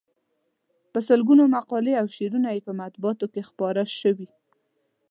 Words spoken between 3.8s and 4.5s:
شوي.